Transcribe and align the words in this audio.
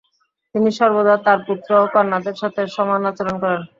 তিনি 0.55 0.69
সর্বদা 0.79 1.15
তার 1.25 1.39
পুত্র 1.47 1.69
ও 1.79 1.95
কন্যাদের 1.95 2.35
সাথে 2.41 2.61
সমান 2.75 3.01
আচরণ 3.09 3.35
করতেন। 3.35 3.61